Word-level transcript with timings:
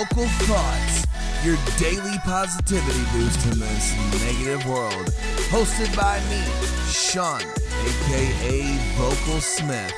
Vocal 0.00 0.24
Thoughts, 0.24 1.06
your 1.44 1.58
daily 1.76 2.16
positivity 2.24 3.04
boost 3.12 3.44
in 3.52 3.58
this 3.58 3.94
negative 4.22 4.66
world. 4.66 5.12
Hosted 5.50 5.94
by 5.94 6.18
me, 6.30 6.42
Sean, 6.90 7.42
aka 7.42 8.78
Vocal 8.96 9.40
Smith. 9.42 9.92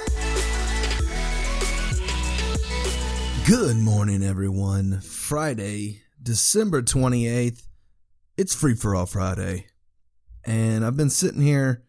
Good 3.47 3.77
morning, 3.77 4.25
everyone. 4.25 5.01
Friday, 5.03 6.03
December 6.21 6.83
28th. 6.83 7.63
It's 8.37 8.57
Free 8.57 8.75
for 8.75 8.97
All 8.97 9.07
Friday. 9.07 9.67
And 10.45 10.85
I've 10.85 10.97
been 10.97 11.11
sitting 11.11 11.43
here 11.43 11.85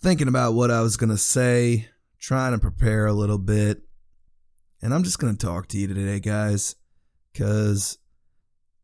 thinking 0.00 0.28
about 0.28 0.54
what 0.54 0.70
I 0.70 0.80
was 0.80 0.96
going 0.96 1.10
to 1.10 1.18
say, 1.18 1.88
trying 2.20 2.52
to 2.52 2.58
prepare 2.60 3.06
a 3.06 3.12
little 3.12 3.38
bit. 3.38 3.82
And 4.80 4.94
I'm 4.94 5.02
just 5.02 5.18
going 5.18 5.36
to 5.36 5.46
talk 5.46 5.66
to 5.68 5.78
you 5.78 5.88
today, 5.88 6.20
guys, 6.20 6.76
because 7.36 7.98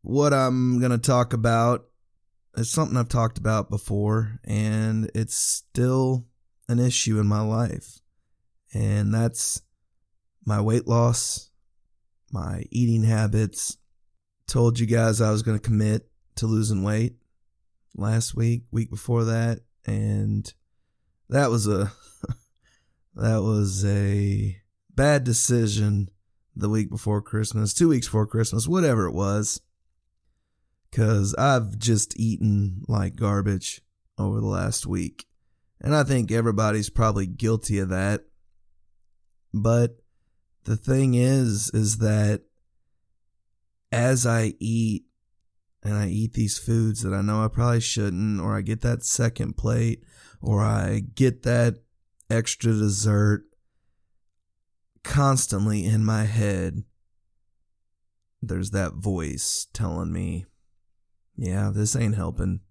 what 0.01 0.33
I'm 0.33 0.79
going 0.79 0.91
to 0.91 0.97
talk 0.97 1.33
about 1.33 1.85
is 2.55 2.69
something 2.69 2.97
I've 2.97 3.09
talked 3.09 3.39
about 3.39 3.69
before, 3.69 4.39
and 4.43 5.09
it's 5.15 5.35
still 5.35 6.27
an 6.69 6.79
issue 6.79 7.19
in 7.19 7.25
my 7.25 7.41
life. 7.41 7.99
And 8.73 9.13
that's 9.13 9.61
my 10.45 10.61
weight 10.61 10.87
loss, 10.87 11.49
my 12.31 12.63
eating 12.69 13.03
habits. 13.03 13.77
Told 14.47 14.79
you 14.79 14.85
guys 14.85 15.19
I 15.19 15.31
was 15.31 15.41
going 15.41 15.57
to 15.57 15.65
commit 15.65 16.09
to 16.35 16.47
losing 16.47 16.83
weight 16.83 17.15
last 17.95 18.35
week, 18.35 18.63
week 18.71 18.89
before 18.89 19.23
that, 19.25 19.61
and 19.85 20.53
that 21.29 21.49
was 21.49 21.67
a 21.67 21.91
that 23.15 23.41
was 23.41 23.83
a 23.85 24.57
bad 24.93 25.23
decision 25.23 26.09
the 26.55 26.69
week 26.69 26.89
before 26.89 27.21
Christmas, 27.21 27.73
two 27.73 27.89
weeks 27.89 28.07
before 28.07 28.27
Christmas, 28.27 28.67
whatever 28.67 29.05
it 29.07 29.13
was. 29.13 29.61
Cause 30.91 31.33
I've 31.35 31.77
just 31.79 32.19
eaten 32.19 32.83
like 32.87 33.15
garbage 33.15 33.81
over 34.17 34.39
the 34.39 34.47
last 34.47 34.85
week. 34.85 35.25
And 35.81 35.95
I 35.95 36.03
think 36.03 36.31
everybody's 36.31 36.89
probably 36.89 37.25
guilty 37.25 37.79
of 37.79 37.89
that. 37.89 38.25
But 39.53 39.97
the 40.63 40.77
thing 40.77 41.15
is, 41.15 41.71
is 41.73 41.97
that 41.97 42.43
as 43.91 44.25
I 44.25 44.53
eat 44.59 45.05
and 45.83 45.93
I 45.93 46.07
eat 46.07 46.33
these 46.33 46.57
foods 46.57 47.01
that 47.03 47.13
I 47.13 47.21
know 47.21 47.43
I 47.43 47.49
probably 47.49 47.81
shouldn't, 47.81 48.39
or 48.39 48.55
I 48.55 48.61
get 48.61 48.81
that 48.81 49.03
second 49.03 49.57
plate, 49.57 50.03
or 50.41 50.61
I 50.61 51.01
get 51.13 51.43
that 51.43 51.79
extra 52.29 52.71
dessert, 52.71 53.43
constantly 55.03 55.85
in 55.85 56.03
my 56.03 56.23
head, 56.23 56.83
there's 58.41 58.71
that 58.71 58.93
voice 58.93 59.67
telling 59.73 60.11
me, 60.11 60.45
yeah, 61.35 61.71
this 61.73 61.95
ain't 61.95 62.15
helping. 62.15 62.61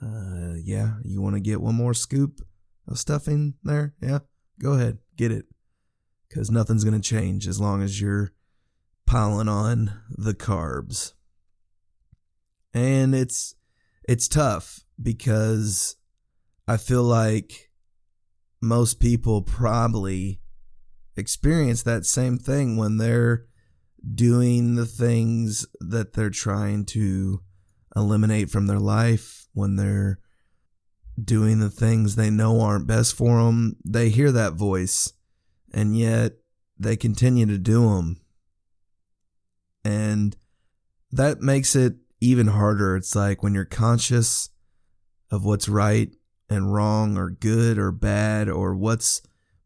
Uh, 0.00 0.54
yeah, 0.62 0.94
you 1.04 1.20
want 1.20 1.34
to 1.34 1.40
get 1.40 1.60
one 1.60 1.74
more 1.74 1.94
scoop 1.94 2.40
of 2.88 2.98
stuffing 2.98 3.54
there? 3.62 3.94
Yeah, 4.00 4.20
go 4.60 4.72
ahead, 4.72 4.98
get 5.16 5.32
it. 5.32 5.46
Because 6.28 6.50
nothing's 6.50 6.84
going 6.84 7.00
to 7.00 7.08
change 7.08 7.46
as 7.46 7.60
long 7.60 7.82
as 7.82 8.00
you're 8.00 8.32
piling 9.06 9.48
on 9.48 10.00
the 10.08 10.34
carbs. 10.34 11.12
And 12.72 13.14
it's, 13.14 13.54
it's 14.08 14.28
tough 14.28 14.80
because 15.00 15.96
I 16.66 16.78
feel 16.78 17.02
like 17.02 17.70
most 18.62 18.98
people 18.98 19.42
probably 19.42 20.40
experience 21.16 21.82
that 21.82 22.06
same 22.06 22.38
thing 22.38 22.76
when 22.76 22.98
they're 22.98 23.44
doing 24.14 24.74
the 24.74 24.86
things 24.86 25.66
that 25.80 26.12
they're 26.12 26.30
trying 26.30 26.84
to 26.84 27.40
eliminate 27.94 28.50
from 28.50 28.66
their 28.66 28.80
life, 28.80 29.46
when 29.52 29.76
they're 29.76 30.18
doing 31.22 31.60
the 31.60 31.70
things 31.70 32.16
they 32.16 32.30
know 32.30 32.60
aren't 32.60 32.86
best 32.86 33.14
for 33.14 33.42
them. 33.42 33.76
They 33.84 34.08
hear 34.08 34.32
that 34.32 34.54
voice 34.54 35.12
and 35.72 35.96
yet 35.96 36.32
they 36.78 36.96
continue 36.96 37.46
to 37.46 37.58
do 37.58 37.94
them. 37.94 38.20
And 39.84 40.36
that 41.10 41.40
makes 41.40 41.76
it 41.76 41.94
even 42.20 42.48
harder. 42.48 42.96
It's 42.96 43.14
like 43.14 43.42
when 43.42 43.54
you're 43.54 43.64
conscious 43.64 44.50
of 45.30 45.44
what's 45.44 45.68
right 45.68 46.10
and 46.48 46.72
wrong 46.72 47.16
or 47.16 47.30
good 47.30 47.78
or 47.78 47.92
bad 47.92 48.48
or 48.48 48.74
what's 48.74 49.22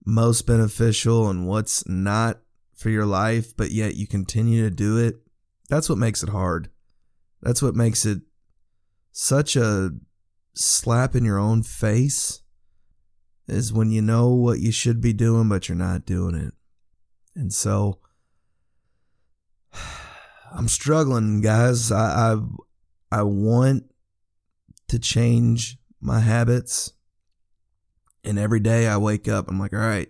most 0.06 0.46
beneficial 0.46 1.28
and 1.28 1.46
what's 1.46 1.86
not 1.86 2.38
for 2.74 2.88
your 2.88 3.04
life, 3.04 3.54
but 3.56 3.72
yet 3.72 3.96
you 3.96 4.06
continue 4.06 4.62
to 4.62 4.74
do 4.74 4.96
it, 4.96 5.16
that's 5.68 5.88
what 5.88 5.98
makes 5.98 6.22
it 6.22 6.28
hard. 6.28 6.70
That's 7.42 7.60
what 7.60 7.74
makes 7.74 8.06
it 8.06 8.22
such 9.12 9.56
a 9.56 9.90
slap 10.54 11.14
in 11.14 11.24
your 11.24 11.38
own 11.38 11.62
face 11.62 12.40
is 13.48 13.72
when 13.72 13.90
you 13.90 14.02
know 14.02 14.28
what 14.28 14.60
you 14.60 14.72
should 14.72 15.00
be 15.00 15.12
doing, 15.12 15.48
but 15.48 15.68
you're 15.68 15.76
not 15.76 16.06
doing 16.06 16.34
it. 16.34 16.54
And 17.34 17.52
so 17.52 17.98
I'm 20.52 20.68
struggling, 20.68 21.40
guys. 21.40 21.90
I, 21.90 22.32
I, 22.32 22.38
I 23.10 23.22
want 23.22 23.84
to 24.88 24.98
change 24.98 25.78
my 26.00 26.20
habits. 26.20 26.92
And 28.26 28.38
every 28.40 28.60
day 28.60 28.88
I 28.88 28.96
wake 28.96 29.28
up, 29.28 29.48
I'm 29.48 29.60
like, 29.60 29.72
all 29.72 29.78
right, 29.78 30.08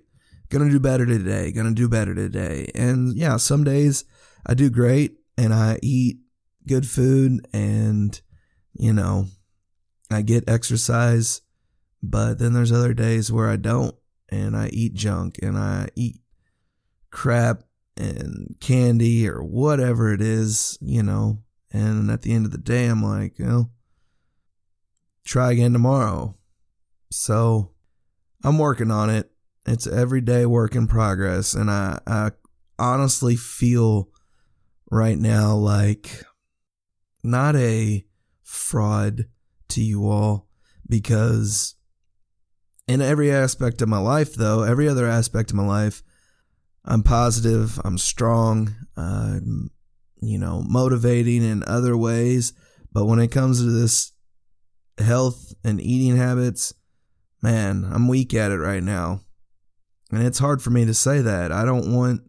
gonna 0.48 0.70
do 0.70 0.80
better 0.80 1.04
today, 1.04 1.52
gonna 1.52 1.74
do 1.74 1.88
better 1.88 2.14
today. 2.14 2.70
And 2.74 3.14
yeah, 3.14 3.36
some 3.36 3.62
days 3.62 4.04
I 4.46 4.54
do 4.54 4.70
great 4.70 5.18
and 5.36 5.52
I 5.52 5.78
eat 5.82 6.16
good 6.66 6.88
food 6.88 7.46
and, 7.52 8.18
you 8.72 8.94
know, 8.94 9.26
I 10.10 10.22
get 10.22 10.48
exercise. 10.48 11.42
But 12.02 12.38
then 12.38 12.54
there's 12.54 12.72
other 12.72 12.94
days 12.94 13.30
where 13.30 13.50
I 13.50 13.56
don't 13.56 13.94
and 14.30 14.56
I 14.56 14.68
eat 14.68 14.94
junk 14.94 15.38
and 15.42 15.58
I 15.58 15.88
eat 15.94 16.20
crap 17.10 17.64
and 17.96 18.56
candy 18.60 19.28
or 19.28 19.42
whatever 19.42 20.12
it 20.12 20.22
is, 20.22 20.78
you 20.80 21.02
know. 21.02 21.42
And 21.70 22.10
at 22.10 22.22
the 22.22 22.32
end 22.32 22.46
of 22.46 22.52
the 22.52 22.58
day, 22.58 22.86
I'm 22.86 23.02
like, 23.02 23.38
you 23.38 23.44
know, 23.44 23.70
try 25.24 25.52
again 25.52 25.74
tomorrow. 25.74 26.36
So 27.10 27.72
I'm 28.46 28.58
working 28.58 28.92
on 28.92 29.10
it. 29.10 29.28
It's 29.66 29.88
everyday 29.88 30.46
work 30.46 30.76
in 30.76 30.86
progress. 30.86 31.54
And 31.54 31.68
I, 31.68 31.98
I 32.06 32.30
honestly 32.78 33.34
feel 33.34 34.08
right 34.88 35.18
now 35.18 35.56
like 35.56 36.22
not 37.24 37.56
a 37.56 38.06
fraud 38.44 39.24
to 39.70 39.82
you 39.82 40.08
all 40.08 40.46
because 40.88 41.74
in 42.86 43.02
every 43.02 43.32
aspect 43.32 43.82
of 43.82 43.88
my 43.88 43.98
life, 43.98 44.34
though, 44.34 44.62
every 44.62 44.88
other 44.88 45.08
aspect 45.08 45.50
of 45.50 45.56
my 45.56 45.66
life, 45.66 46.04
I'm 46.84 47.02
positive, 47.02 47.80
I'm 47.84 47.98
strong, 47.98 48.76
I'm, 48.96 49.72
you 50.22 50.38
know, 50.38 50.62
motivating 50.64 51.42
in 51.42 51.64
other 51.64 51.96
ways. 51.96 52.52
But 52.92 53.06
when 53.06 53.18
it 53.18 53.32
comes 53.32 53.58
to 53.58 53.68
this 53.68 54.12
health 54.98 55.52
and 55.64 55.80
eating 55.80 56.16
habits, 56.16 56.72
man, 57.42 57.88
I'm 57.92 58.08
weak 58.08 58.34
at 58.34 58.50
it 58.50 58.58
right 58.58 58.82
now. 58.82 59.20
And 60.10 60.24
it's 60.24 60.38
hard 60.38 60.62
for 60.62 60.70
me 60.70 60.84
to 60.86 60.94
say 60.94 61.20
that. 61.20 61.52
I 61.52 61.64
don't 61.64 61.92
want 61.92 62.22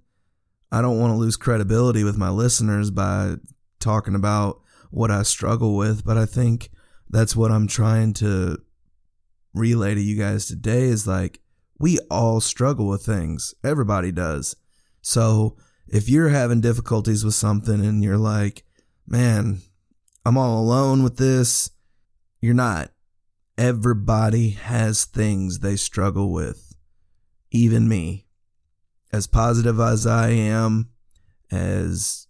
I 0.71 0.81
don't 0.81 0.99
want 0.99 1.11
to 1.13 1.17
lose 1.17 1.37
credibility 1.37 2.03
with 2.03 2.17
my 2.17 2.29
listeners 2.29 2.91
by 2.91 3.35
talking 3.79 4.15
about 4.15 4.61
what 4.89 5.11
I 5.11 5.23
struggle 5.23 5.77
with, 5.77 6.03
but 6.03 6.17
I 6.17 6.25
think 6.25 6.69
that's 7.09 7.35
what 7.35 7.51
I'm 7.51 7.67
trying 7.67 8.13
to 8.15 8.57
relay 9.53 9.95
to 9.95 10.01
you 10.01 10.17
guys 10.17 10.45
today 10.45 10.83
is 10.83 11.07
like 11.07 11.39
we 11.79 11.99
all 12.11 12.41
struggle 12.41 12.87
with 12.87 13.05
things. 13.05 13.53
Everybody 13.63 14.11
does. 14.11 14.55
So, 15.01 15.55
if 15.87 16.09
you're 16.09 16.29
having 16.29 16.59
difficulties 16.59 17.23
with 17.23 17.35
something 17.35 17.85
and 17.85 18.03
you're 18.03 18.17
like, 18.17 18.65
"Man, 19.05 19.61
I'm 20.25 20.37
all 20.37 20.59
alone 20.59 21.03
with 21.03 21.17
this." 21.17 21.71
You're 22.41 22.53
not. 22.53 22.91
Everybody 23.57 24.51
has 24.51 25.05
things 25.05 25.59
they 25.59 25.75
struggle 25.75 26.31
with. 26.31 26.75
Even 27.51 27.87
me. 27.87 28.27
As 29.11 29.25
positive 29.25 29.79
as 29.79 30.05
I 30.05 30.29
am, 30.29 30.89
as 31.49 32.27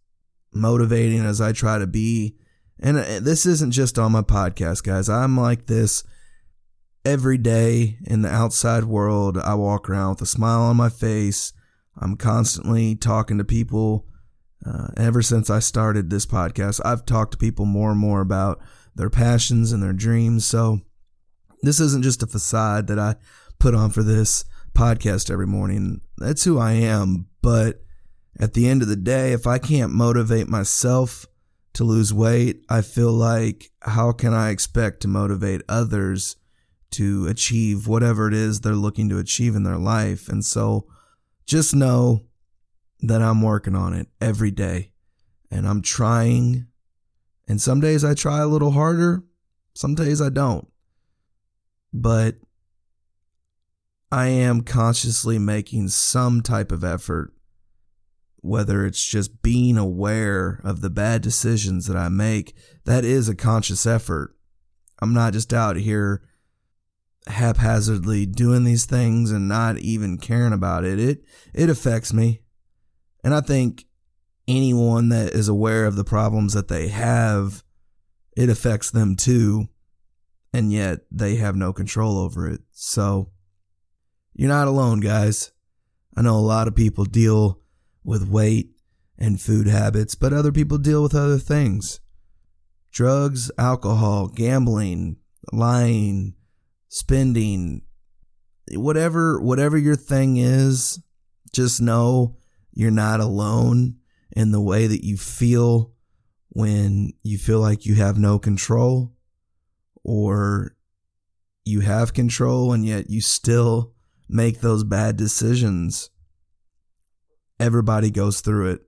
motivating 0.53 1.25
as 1.25 1.41
I 1.41 1.51
try 1.51 1.79
to 1.79 1.87
be, 1.87 2.37
and 2.79 2.97
uh, 2.97 3.19
this 3.19 3.45
isn't 3.45 3.71
just 3.71 3.97
on 3.97 4.11
my 4.11 4.21
podcast, 4.21 4.83
guys. 4.83 5.09
I'm 5.09 5.37
like 5.37 5.65
this 5.65 6.03
every 7.03 7.37
day 7.37 7.97
in 8.05 8.21
the 8.21 8.29
outside 8.29 8.83
world. 8.83 9.37
I 9.37 9.55
walk 9.55 9.89
around 9.89 10.11
with 10.11 10.21
a 10.21 10.25
smile 10.27 10.61
on 10.61 10.77
my 10.77 10.89
face. 10.89 11.53
I'm 11.97 12.15
constantly 12.15 12.95
talking 12.95 13.37
to 13.37 13.43
people. 13.43 14.05
Uh, 14.65 14.87
ever 14.97 15.21
since 15.21 15.49
I 15.49 15.59
started 15.59 16.09
this 16.09 16.25
podcast, 16.25 16.81
I've 16.85 17.05
talked 17.05 17.31
to 17.31 17.37
people 17.37 17.65
more 17.65 17.91
and 17.91 17.99
more 17.99 18.21
about 18.21 18.59
their 18.95 19.09
passions 19.09 19.71
and 19.71 19.81
their 19.81 19.93
dreams. 19.93 20.45
So 20.45 20.81
this 21.61 21.79
isn't 21.79 22.03
just 22.03 22.23
a 22.23 22.27
facade 22.27 22.87
that 22.87 22.99
I 22.99 23.15
put 23.59 23.73
on 23.73 23.89
for 23.89 24.03
this 24.03 24.45
podcast 24.73 25.31
every 25.31 25.47
morning. 25.47 26.01
That's 26.17 26.43
who 26.43 26.59
I 26.59 26.73
am, 26.73 27.27
but 27.41 27.81
at 28.39 28.53
the 28.53 28.67
end 28.67 28.81
of 28.81 28.87
the 28.87 28.95
day, 28.95 29.33
if 29.33 29.47
I 29.47 29.57
can't 29.57 29.91
motivate 29.91 30.47
myself 30.47 31.25
to 31.73 31.83
lose 31.83 32.13
weight, 32.13 32.63
I 32.69 32.81
feel 32.81 33.11
like 33.11 33.71
how 33.81 34.11
can 34.11 34.33
I 34.33 34.49
expect 34.49 35.01
to 35.01 35.07
motivate 35.07 35.61
others 35.67 36.35
to 36.91 37.27
achieve 37.27 37.87
whatever 37.87 38.27
it 38.27 38.33
is 38.33 38.61
they're 38.61 38.73
looking 38.73 39.09
to 39.09 39.17
achieve 39.17 39.55
in 39.55 39.63
their 39.63 39.77
life? 39.77 40.29
And 40.29 40.45
so 40.45 40.87
just 41.45 41.75
know 41.75 42.25
that 43.01 43.21
I'm 43.21 43.41
working 43.41 43.75
on 43.75 43.93
it 43.93 44.07
every 44.21 44.51
day 44.51 44.91
and 45.49 45.67
I'm 45.67 45.81
trying. 45.81 46.67
And 47.47 47.61
some 47.61 47.79
days 47.79 48.03
I 48.03 48.13
try 48.13 48.39
a 48.39 48.47
little 48.47 48.71
harder, 48.71 49.23
some 49.73 49.95
days 49.95 50.21
I 50.21 50.29
don't. 50.29 50.67
But 51.93 52.35
I 54.11 54.27
am 54.27 54.61
consciously 54.61 55.39
making 55.39 55.89
some 55.89 56.41
type 56.41 56.71
of 56.71 56.83
effort 56.83 57.33
whether 58.47 58.85
it's 58.85 59.05
just 59.05 59.41
being 59.41 59.77
aware 59.77 60.61
of 60.63 60.81
the 60.81 60.89
bad 60.89 61.21
decisions 61.21 61.85
that 61.87 61.97
I 61.97 62.07
make, 62.07 62.55
that 62.85 63.03
is 63.03 63.27
a 63.27 63.35
conscious 63.35 63.85
effort. 63.85 64.35
I'm 65.01 65.13
not 65.13 65.33
just 65.33 65.53
out 65.53 65.75
here 65.75 66.23
haphazardly 67.27 68.25
doing 68.25 68.63
these 68.63 68.85
things 68.85 69.31
and 69.31 69.49
not 69.49 69.77
even 69.79 70.17
caring 70.17 70.53
about 70.53 70.85
it. 70.85 70.99
It 70.99 71.25
it 71.53 71.69
affects 71.69 72.13
me. 72.13 72.41
And 73.23 73.33
I 73.33 73.41
think 73.41 73.85
anyone 74.47 75.09
that 75.09 75.33
is 75.33 75.49
aware 75.49 75.85
of 75.85 75.97
the 75.97 76.05
problems 76.05 76.53
that 76.53 76.69
they 76.69 76.87
have, 76.87 77.63
it 78.37 78.49
affects 78.49 78.89
them 78.91 79.15
too. 79.15 79.67
And 80.53 80.71
yet 80.71 81.01
they 81.11 81.35
have 81.35 81.55
no 81.55 81.73
control 81.73 82.17
over 82.17 82.49
it. 82.49 82.61
So 82.71 83.31
you're 84.33 84.49
not 84.49 84.67
alone, 84.67 84.99
guys. 84.99 85.51
I 86.15 86.21
know 86.21 86.35
a 86.35 86.39
lot 86.39 86.67
of 86.67 86.75
people 86.75 87.05
deal 87.05 87.59
with 88.03 88.29
weight 88.29 88.69
and 89.17 89.41
food 89.41 89.67
habits, 89.67 90.15
but 90.15 90.33
other 90.33 90.51
people 90.51 90.77
deal 90.77 91.03
with 91.03 91.15
other 91.15 91.37
things 91.37 91.99
drugs, 92.91 93.51
alcohol, 93.59 94.27
gambling, 94.27 95.17
lying, 95.51 96.33
spending, 96.87 97.81
whatever 98.71 99.39
whatever 99.39 99.77
your 99.77 99.95
thing 99.95 100.37
is, 100.37 100.99
just 101.53 101.81
know 101.81 102.37
you're 102.73 102.91
not 102.91 103.19
alone 103.19 103.97
in 104.35 104.51
the 104.51 104.61
way 104.61 104.87
that 104.87 105.03
you 105.05 105.17
feel 105.17 105.93
when 106.49 107.11
you 107.23 107.37
feel 107.37 107.59
like 107.59 107.85
you 107.85 107.95
have 107.95 108.17
no 108.17 108.39
control 108.39 109.13
or 110.07 110.75
you 111.65 111.81
have 111.81 112.15
control 112.15 112.73
and 112.73 112.83
yet 112.83 113.11
you 113.11 113.21
still 113.21 113.93
make 114.27 114.61
those 114.61 114.83
bad 114.83 115.17
decisions 115.17 116.09
Everybody 117.59 118.11
goes 118.11 118.41
through 118.41 118.71
it. 118.71 118.81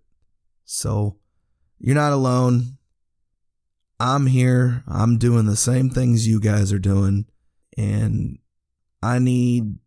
So 0.65 1.17
you're 1.79 1.95
not 1.95 2.13
alone. 2.13 2.77
I'm 3.99 4.27
here. 4.27 4.83
I'm 4.87 5.17
doing 5.17 5.45
the 5.45 5.55
same 5.55 5.89
things 5.89 6.27
you 6.27 6.39
guys 6.39 6.71
are 6.71 6.79
doing. 6.79 7.25
And 7.77 8.37
I 9.01 9.19
need 9.19 9.79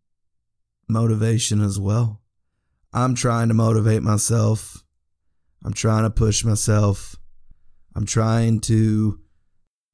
motivation 0.89 1.61
as 1.61 1.79
well. 1.79 2.21
I'm 2.93 3.15
trying 3.15 3.47
to 3.47 3.53
motivate 3.53 4.03
myself. 4.03 4.83
I'm 5.63 5.73
trying 5.73 6.03
to 6.03 6.09
push 6.09 6.43
myself. 6.43 7.15
I'm 7.95 8.05
trying 8.05 8.59
to 8.61 9.19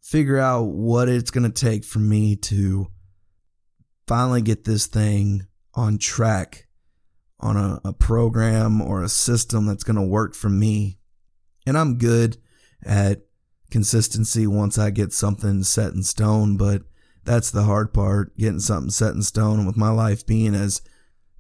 figure 0.10 0.40
out 0.40 0.64
what 0.64 1.08
it's 1.08 1.30
going 1.30 1.44
to 1.44 1.66
take 1.66 1.86
for 1.86 2.00
me 2.00 2.36
to 2.36 2.88
finally 4.08 4.42
get 4.42 4.64
this 4.64 4.88
thing 4.88 5.46
on 5.76 6.00
track 6.00 6.68
on 7.40 7.56
a, 7.56 7.80
a 7.86 7.94
program 7.94 8.82
or 8.82 9.04
a 9.04 9.08
system 9.08 9.68
that's 9.68 9.84
going 9.84 9.96
to 9.96 10.02
work 10.02 10.34
for 10.34 10.50
me. 10.50 10.98
And 11.68 11.78
I'm 11.78 12.00
good 12.00 12.38
at 12.84 13.22
consistency 13.70 14.48
once 14.48 14.80
I 14.80 14.90
get 14.90 15.14
something 15.14 15.62
set 15.62 15.94
in 15.94 16.02
stone, 16.02 16.58
but 16.58 16.82
that's 17.24 17.52
the 17.52 17.64
hard 17.64 17.94
part, 17.94 18.36
getting 18.36 18.60
something 18.60 18.90
set 18.90 19.14
in 19.14 19.22
stone. 19.22 19.60
And 19.60 19.68
with 19.68 19.78
my 19.78 19.92
life 19.92 20.26
being 20.26 20.56
as 20.56 20.82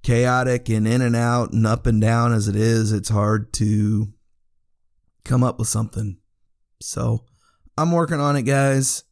chaotic 0.04 0.69
and 0.69 0.88
in 0.88 1.01
and 1.01 1.16
out 1.16 1.54
and 1.54 1.66
up 1.66 1.88
and 1.88 2.00
down 2.00 2.33
as 2.33 2.48
it 2.48 2.56
is, 2.56 2.92
it's 2.92 3.10
hard 3.10 3.51
to 3.54 4.13
come 5.25 5.44
up 5.44 5.57
with 5.57 5.68
something. 5.68 6.18
So 6.80 7.25
I'm 7.79 7.93
working 7.93 8.19
on 8.19 8.35
it, 8.35 8.41
guys. 8.41 9.05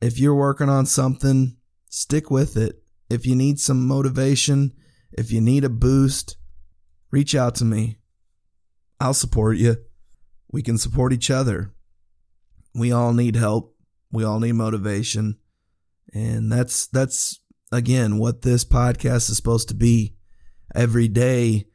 If 0.00 0.18
you're 0.18 0.34
working 0.34 0.70
on 0.70 0.86
something, 0.86 1.58
stick 1.90 2.30
with 2.30 2.56
it. 2.56 2.82
If 3.10 3.26
you 3.26 3.34
need 3.34 3.60
some 3.60 3.86
motivation, 3.86 4.72
if 5.12 5.30
you 5.30 5.42
need 5.42 5.64
a 5.64 5.68
boost, 5.68 6.38
reach 7.10 7.34
out 7.34 7.54
to 7.56 7.66
me. 7.66 7.98
I'll 8.98 9.12
support 9.12 9.58
you. 9.58 9.76
We 10.50 10.62
can 10.62 10.78
support 10.78 11.12
each 11.12 11.30
other. 11.30 11.74
We 12.74 12.90
all 12.90 13.12
need 13.12 13.36
help. 13.36 13.76
We 14.10 14.24
all 14.24 14.40
need 14.40 14.52
motivation. 14.52 15.36
And 16.14 16.50
that's 16.50 16.86
that's 16.86 17.38
again 17.70 18.16
what 18.16 18.40
this 18.40 18.64
podcast 18.64 19.28
is 19.28 19.36
supposed 19.36 19.68
to 19.68 19.74
be. 19.74 20.14
Every 20.74 21.06
day 21.06 21.66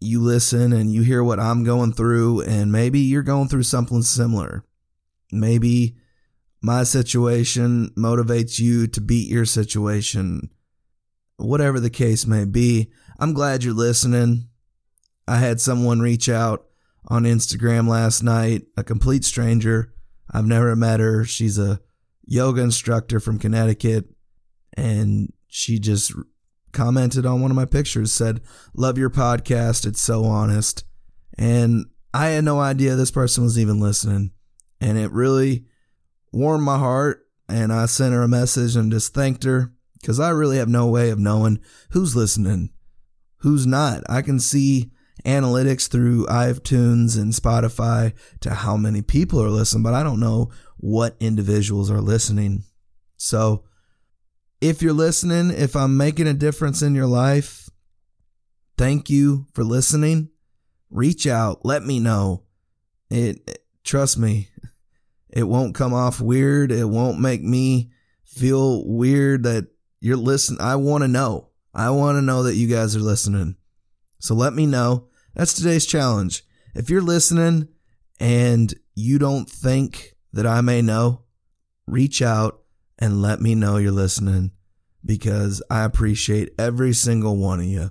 you 0.00 0.22
listen 0.22 0.72
and 0.72 0.90
you 0.90 1.02
hear 1.02 1.22
what 1.22 1.38
I'm 1.38 1.62
going 1.62 1.92
through 1.92 2.40
and 2.40 2.72
maybe 2.72 3.00
you're 3.00 3.22
going 3.22 3.48
through 3.48 3.64
something 3.64 4.00
similar. 4.00 4.64
Maybe 5.30 5.96
my 6.60 6.82
situation 6.84 7.90
motivates 7.96 8.58
you 8.58 8.86
to 8.88 9.00
beat 9.00 9.30
your 9.30 9.44
situation 9.44 10.50
whatever 11.36 11.80
the 11.80 11.90
case 11.90 12.26
may 12.26 12.44
be. 12.44 12.90
I'm 13.18 13.32
glad 13.32 13.64
you're 13.64 13.74
listening. 13.74 14.48
I 15.26 15.36
had 15.36 15.60
someone 15.60 16.00
reach 16.00 16.28
out 16.28 16.66
on 17.06 17.24
Instagram 17.24 17.88
last 17.88 18.22
night, 18.22 18.62
a 18.76 18.84
complete 18.84 19.24
stranger. 19.24 19.92
I've 20.30 20.46
never 20.46 20.74
met 20.76 21.00
her. 21.00 21.24
She's 21.24 21.58
a 21.58 21.80
yoga 22.26 22.62
instructor 22.62 23.20
from 23.20 23.38
Connecticut, 23.38 24.06
and 24.76 25.32
she 25.46 25.78
just 25.78 26.12
commented 26.72 27.24
on 27.24 27.40
one 27.40 27.50
of 27.50 27.56
my 27.56 27.64
pictures, 27.64 28.12
said, 28.12 28.40
Love 28.74 28.98
your 28.98 29.10
podcast. 29.10 29.86
It's 29.86 30.00
so 30.00 30.24
honest. 30.24 30.84
And 31.38 31.86
I 32.12 32.28
had 32.28 32.44
no 32.44 32.60
idea 32.60 32.94
this 32.94 33.10
person 33.10 33.44
was 33.44 33.58
even 33.58 33.80
listening. 33.80 34.32
And 34.80 34.98
it 34.98 35.10
really 35.12 35.64
warmed 36.32 36.64
my 36.64 36.78
heart. 36.78 37.26
And 37.48 37.72
I 37.72 37.86
sent 37.86 38.12
her 38.12 38.22
a 38.22 38.28
message 38.28 38.76
and 38.76 38.92
just 38.92 39.14
thanked 39.14 39.44
her 39.44 39.72
because 40.00 40.20
I 40.20 40.30
really 40.30 40.58
have 40.58 40.68
no 40.68 40.86
way 40.86 41.10
of 41.10 41.18
knowing 41.18 41.60
who's 41.90 42.14
listening, 42.14 42.70
who's 43.38 43.66
not. 43.66 44.02
I 44.08 44.22
can 44.22 44.38
see 44.38 44.90
analytics 45.24 45.88
through 45.88 46.26
iTunes 46.26 47.16
and 47.16 47.32
Spotify 47.32 48.12
to 48.40 48.50
how 48.50 48.76
many 48.76 49.02
people 49.02 49.42
are 49.42 49.50
listening, 49.50 49.82
but 49.82 49.94
I 49.94 50.02
don't 50.02 50.20
know 50.20 50.50
what 50.76 51.16
individuals 51.20 51.90
are 51.90 52.00
listening. 52.00 52.64
So 53.16 53.64
if 54.60 54.82
you're 54.82 54.92
listening, 54.92 55.50
if 55.50 55.74
I'm 55.74 55.96
making 55.96 56.26
a 56.26 56.34
difference 56.34 56.82
in 56.82 56.94
your 56.94 57.06
life, 57.06 57.68
thank 58.76 59.10
you 59.10 59.46
for 59.54 59.64
listening. 59.64 60.30
Reach 60.90 61.26
out, 61.26 61.64
let 61.64 61.82
me 61.82 61.98
know. 61.98 62.44
It, 63.10 63.62
trust 63.88 64.18
me, 64.18 64.48
it 65.30 65.44
won't 65.44 65.74
come 65.74 65.94
off 65.94 66.20
weird. 66.20 66.70
It 66.70 66.84
won't 66.84 67.18
make 67.18 67.42
me 67.42 67.90
feel 68.24 68.86
weird 68.86 69.44
that 69.44 69.68
you're 70.00 70.16
listening. 70.16 70.60
I 70.60 70.76
want 70.76 71.02
to 71.02 71.08
know. 71.08 71.48
I 71.74 71.90
want 71.90 72.16
to 72.16 72.22
know 72.22 72.42
that 72.42 72.54
you 72.54 72.68
guys 72.68 72.94
are 72.94 73.00
listening. 73.00 73.56
So 74.18 74.34
let 74.34 74.52
me 74.52 74.66
know. 74.66 75.08
That's 75.34 75.54
today's 75.54 75.86
challenge. 75.86 76.44
If 76.74 76.90
you're 76.90 77.02
listening 77.02 77.68
and 78.20 78.74
you 78.94 79.18
don't 79.18 79.48
think 79.48 80.14
that 80.32 80.46
I 80.46 80.60
may 80.60 80.82
know, 80.82 81.22
reach 81.86 82.20
out 82.20 82.60
and 82.98 83.22
let 83.22 83.40
me 83.40 83.54
know 83.54 83.78
you're 83.78 83.90
listening 83.90 84.52
because 85.04 85.62
I 85.70 85.84
appreciate 85.84 86.50
every 86.58 86.92
single 86.92 87.36
one 87.36 87.60
of 87.60 87.66
you. 87.66 87.90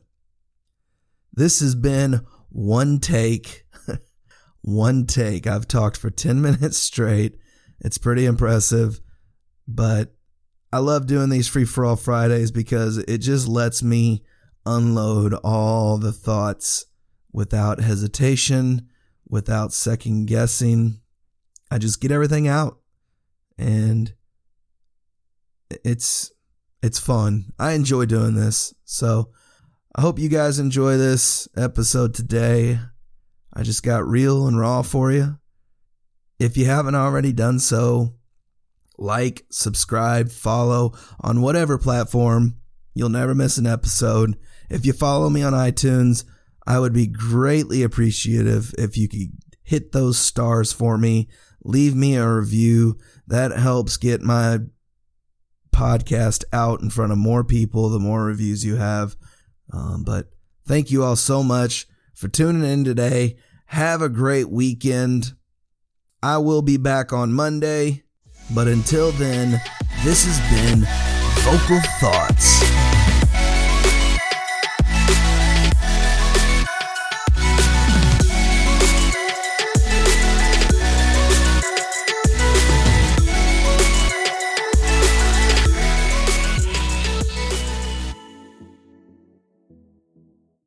This 1.34 1.60
has 1.62 1.74
been 1.76 2.22
one 2.50 3.00
take. 3.00 3.64
One 4.68 5.06
take. 5.06 5.48
I've 5.48 5.68
talked 5.68 5.96
for 5.96 6.10
10 6.10 6.42
minutes 6.42 6.78
straight. 6.78 7.38
It's 7.80 7.98
pretty 7.98 8.26
impressive, 8.26 9.00
but 9.68 10.14
I 10.74 10.80
love 10.80 11.08
doing 11.08 11.30
these 11.30 11.48
free 11.48 11.64
for 11.64 11.86
all 11.86 11.96
Fridays 11.96 12.52
because 12.52 12.98
it 12.98 13.20
just 13.20 13.48
lets 13.48 13.82
me 13.82 14.24
unload 14.66 15.34
all 15.36 15.98
the 15.98 16.12
thoughts 16.12 16.86
without 17.32 17.80
hesitation, 17.80 18.90
without 19.30 19.72
second 19.72 20.26
guessing. 20.26 21.00
I 21.72 21.78
just 21.78 22.02
get 22.02 22.12
everything 22.12 22.48
out 22.48 22.80
and 23.58 24.14
it's 25.86 26.32
it's 26.84 27.00
fun. 27.00 27.54
I 27.58 27.72
enjoy 27.72 28.06
doing 28.06 28.36
this. 28.36 28.74
So 28.84 29.30
I 29.96 30.02
hope 30.02 30.20
you 30.20 30.30
guys 30.30 30.60
enjoy 30.60 30.98
this 30.98 31.48
episode 31.56 32.14
today. 32.14 32.80
I 33.58 33.64
just 33.64 33.82
got 33.82 34.08
real 34.08 34.46
and 34.46 34.60
raw 34.60 34.84
for 34.84 35.12
you. 35.12 35.40
If 36.38 36.58
you 36.58 36.68
haven't 36.68 36.94
already 36.94 37.34
done 37.34 37.58
so, 37.58 38.14
like, 39.00 39.48
subscribe, 39.50 40.30
follow 40.30 40.94
on 41.20 41.42
whatever 41.42 41.80
platform. 41.80 42.58
You'll 42.94 43.10
never 43.10 43.34
miss 43.34 43.58
an 43.58 43.66
episode. 43.66 44.38
If 44.70 44.86
you 44.86 44.94
follow 44.94 45.32
me 45.32 45.42
on 45.42 45.54
iTunes, 45.54 46.24
I 46.68 46.80
would 46.80 46.94
be 46.94 47.08
greatly 47.08 47.82
appreciative 47.82 48.76
if 48.78 48.96
you 48.96 49.10
could 49.10 49.32
hit 49.64 49.92
those 49.92 50.20
stars 50.20 50.72
for 50.72 50.96
me. 50.96 51.28
Leave 51.64 51.96
me 51.96 52.16
a 52.16 52.32
review. 52.32 53.00
That 53.26 53.52
helps 53.52 53.98
get 53.98 54.22
my 54.22 54.60
podcast 55.74 56.44
out 56.54 56.82
in 56.82 56.92
front 56.92 57.12
of 57.12 57.18
more 57.18 57.44
people 57.44 57.90
the 57.90 57.98
more 57.98 58.24
reviews 58.24 58.64
you 58.64 58.76
have. 58.76 59.16
Um, 59.74 60.04
but 60.04 60.30
thank 60.68 60.92
you 60.92 61.04
all 61.04 61.16
so 61.16 61.42
much 61.42 61.88
for 62.14 62.28
tuning 62.28 62.64
in 62.64 62.84
today. 62.84 63.38
Have 63.68 64.02
a 64.02 64.10
great 64.10 64.50
weekend. 64.50 65.34
I 66.24 66.38
will 66.38 66.62
be 66.62 66.78
back 66.78 67.14
on 67.14 67.34
Monday. 67.34 68.04
But 68.56 68.68
until 68.68 69.12
then, 69.12 69.62
this 70.04 70.26
has 70.26 70.40
been 70.50 70.88
Vocal 71.44 71.80
Thoughts. 72.00 73.17